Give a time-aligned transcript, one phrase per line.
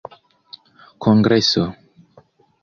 [1.01, 1.65] kongreso